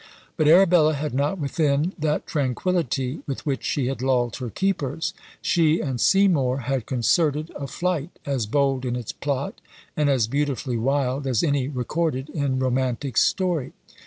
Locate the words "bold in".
8.47-8.95